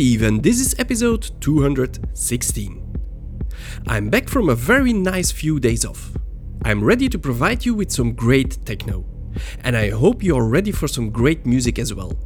[0.00, 2.96] Steve and this is episode 216.
[3.86, 6.16] I'm back from a very nice few days off.
[6.64, 9.04] I'm ready to provide you with some great techno.
[9.62, 12.18] And I hope you are ready for some great music as well.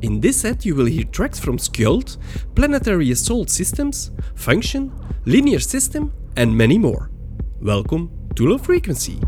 [0.00, 2.16] In this set you will hear tracks from Skjold,
[2.54, 4.90] Planetary Assault Systems, Function,
[5.26, 7.10] Linear System and many more.
[7.60, 9.20] Welcome to Low Frequency.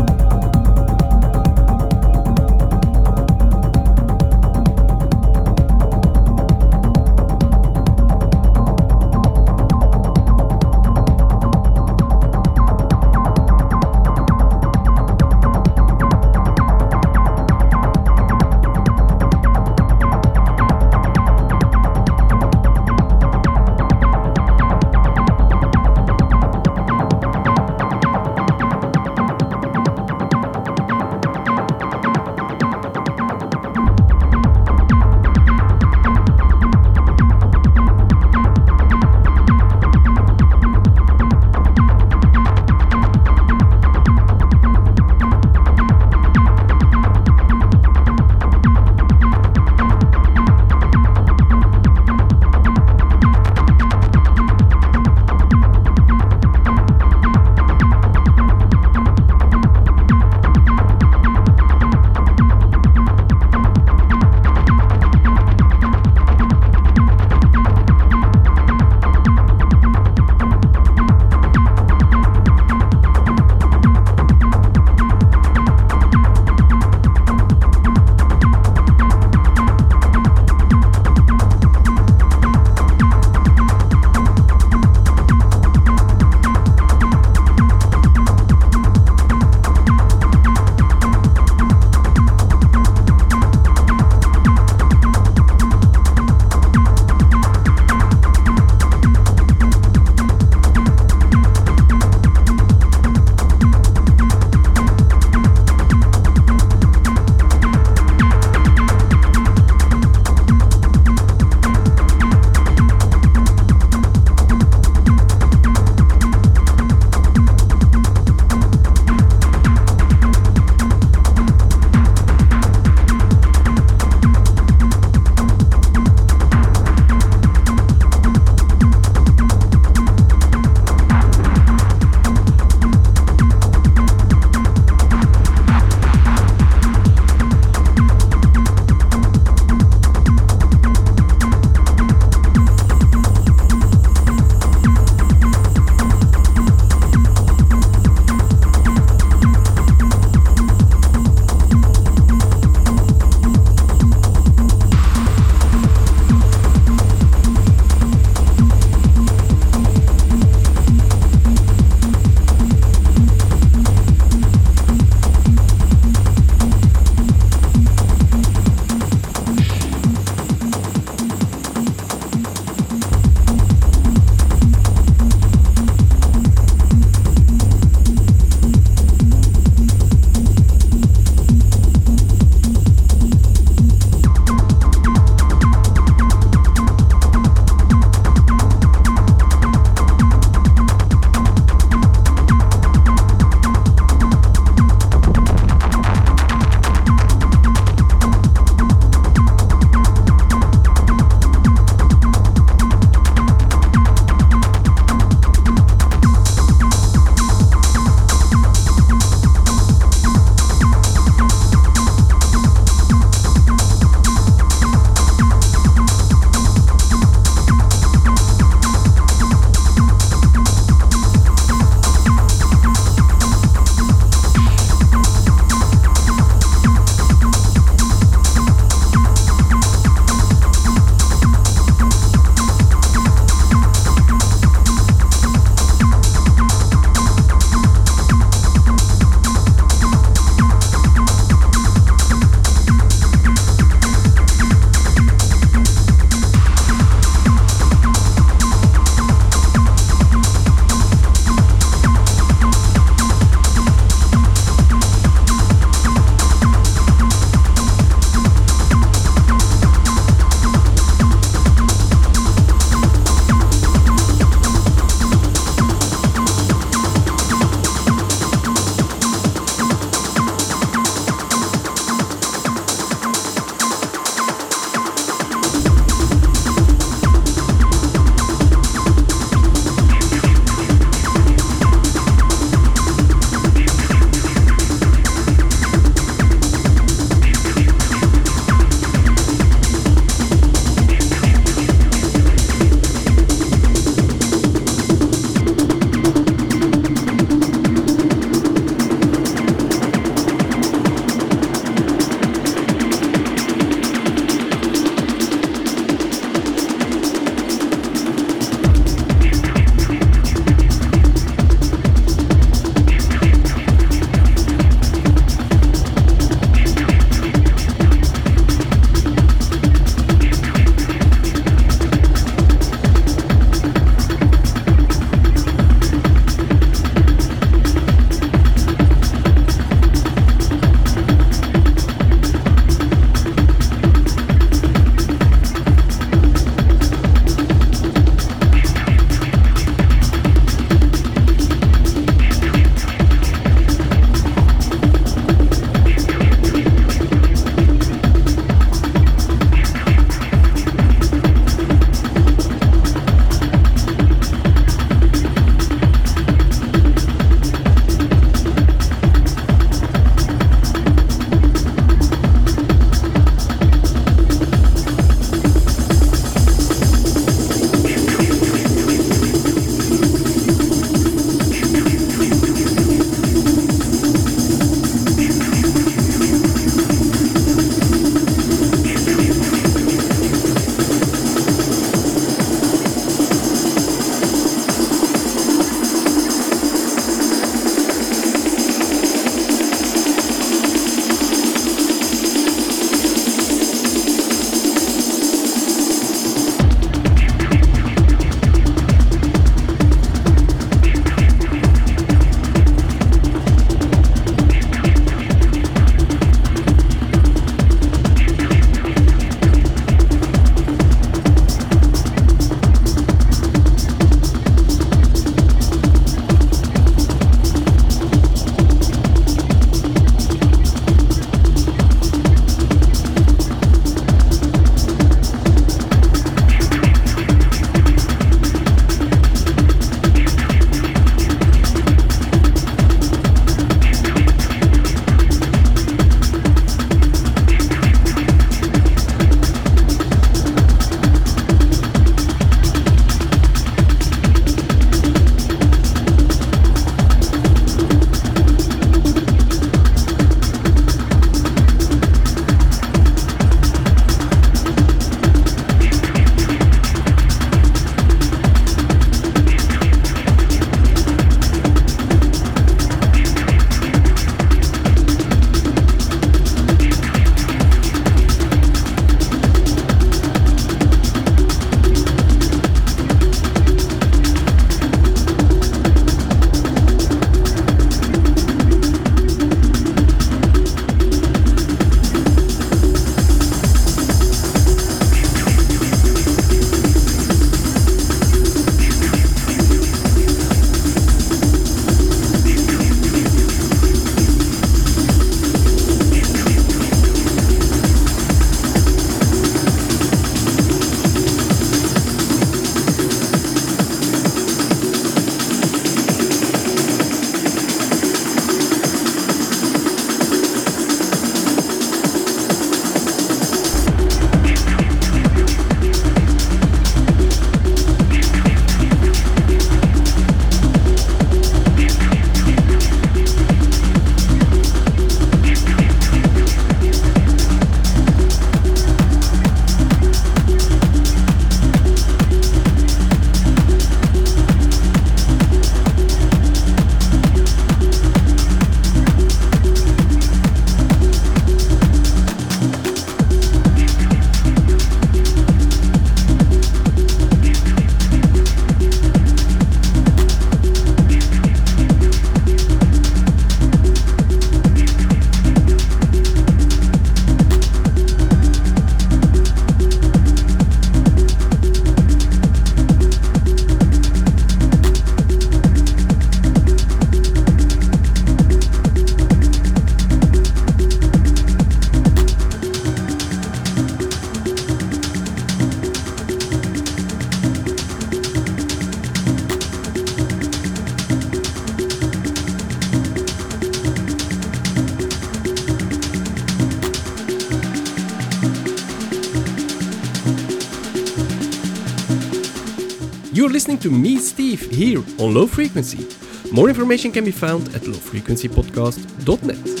[594.01, 596.27] To me, Steve, here on Low Frequency.
[596.71, 600.00] More information can be found at lowfrequencypodcast.net.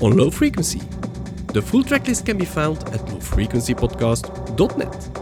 [0.00, 0.80] on Low Frequency.
[1.52, 5.15] The full tracklist can be found at lowfrequencypodcast.net.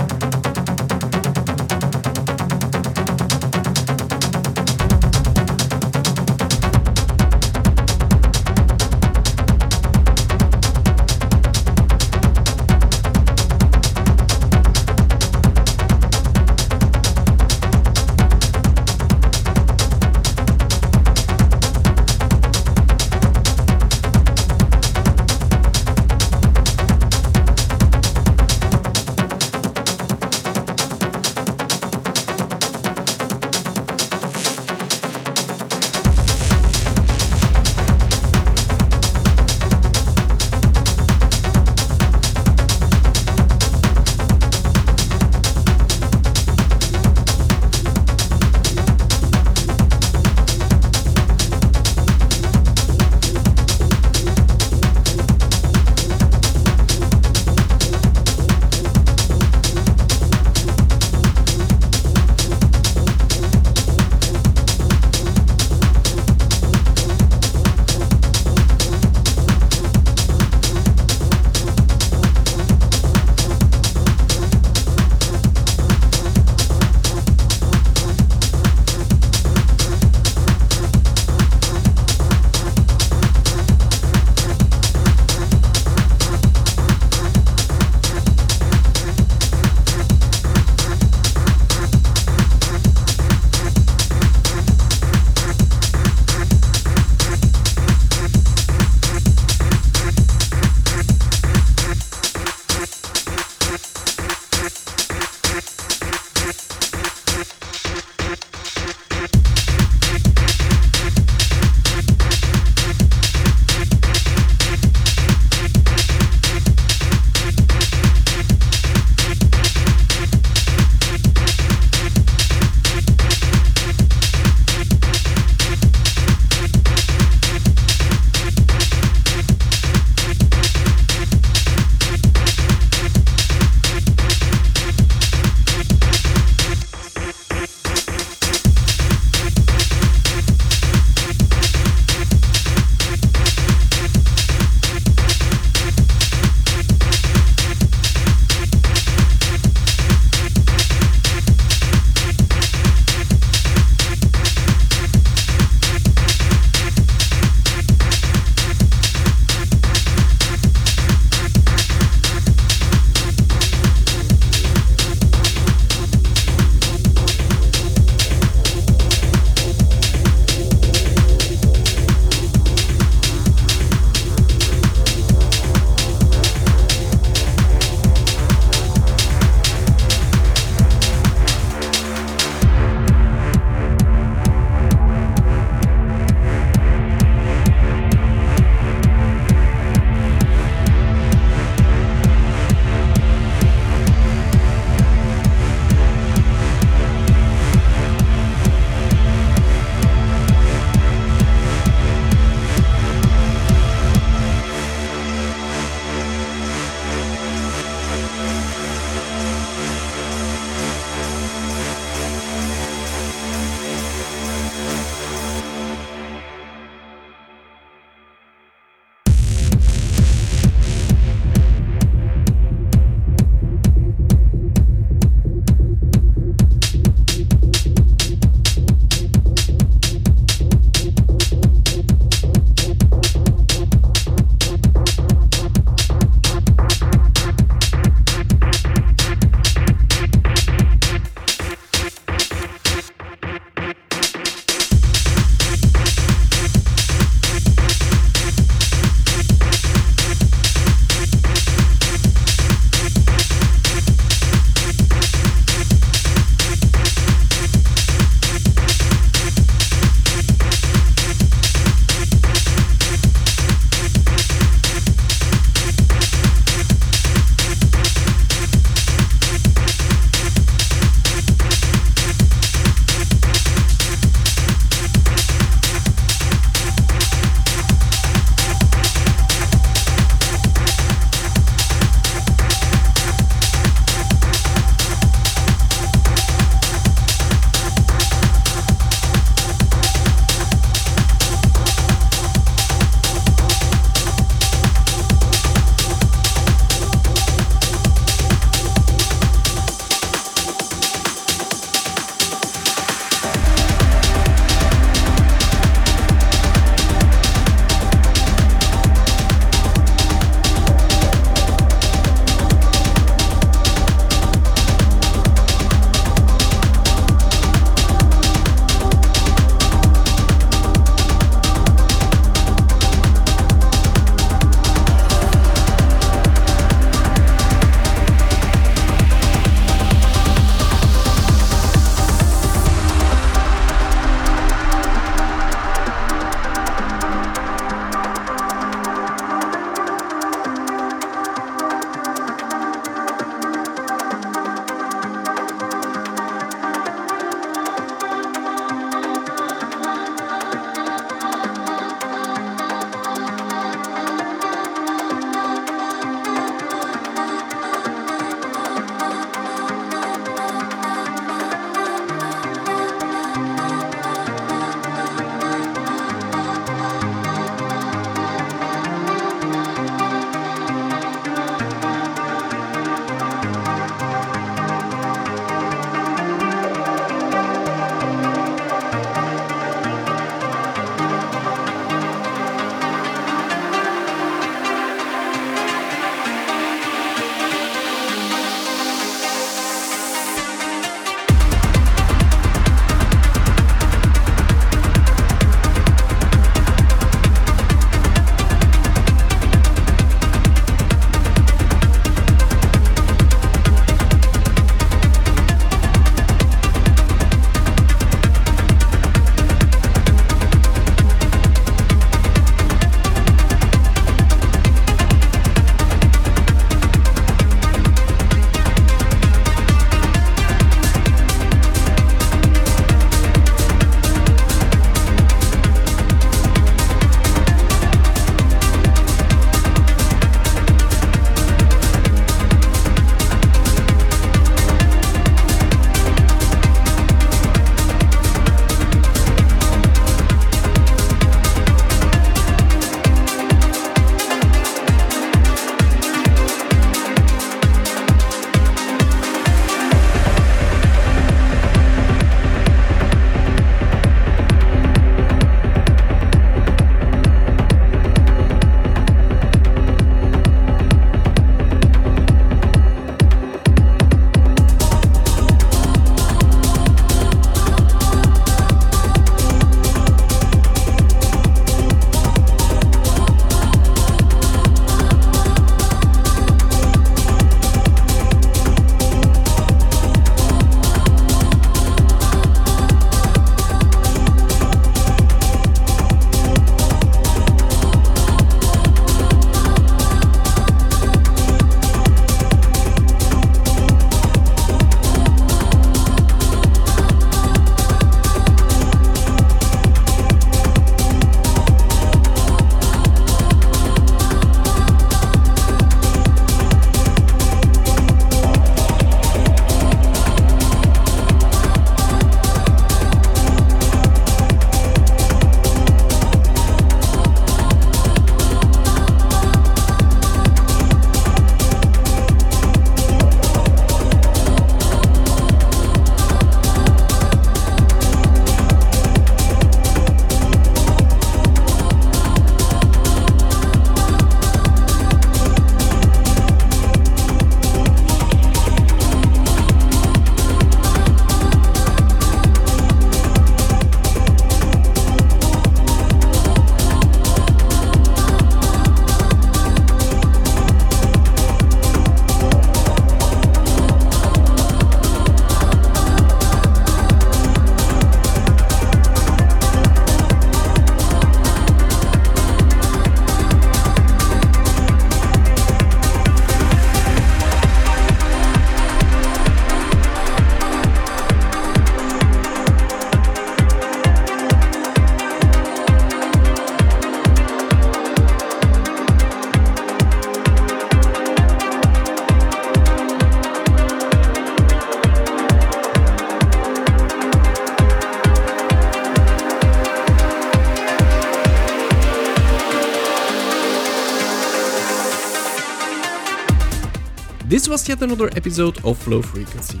[597.86, 600.00] This was yet another episode of Low Frequency.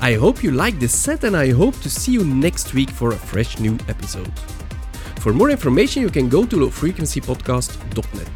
[0.00, 3.10] I hope you like this set and I hope to see you next week for
[3.10, 4.32] a fresh new episode.
[5.18, 8.30] For more information, you can go to lowfrequencypodcast.net.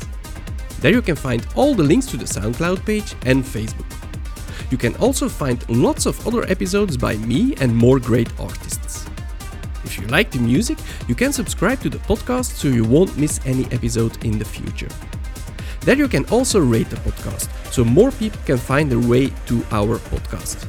[0.80, 3.86] There you can find all the links to the SoundCloud page and Facebook.
[4.72, 9.06] You can also find lots of other episodes by me and more great artists.
[9.84, 13.38] If you like the music, you can subscribe to the podcast so you won't miss
[13.46, 14.90] any episode in the future.
[15.82, 19.64] There you can also rate the podcast so more people can find their way to
[19.70, 20.68] our podcast.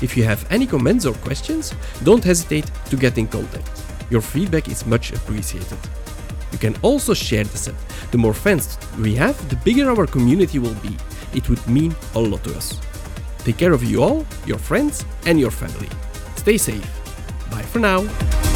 [0.00, 1.74] If you have any comments or questions,
[2.04, 3.68] don't hesitate to get in contact.
[4.08, 5.78] Your feedback is much appreciated.
[6.52, 7.74] You can also share the set.
[8.12, 10.96] The more fans we have, the bigger our community will be.
[11.34, 12.80] It would mean a lot to us.
[13.38, 15.88] Take care of you all, your friends, and your family.
[16.36, 16.86] Stay safe.
[17.50, 18.55] Bye for now.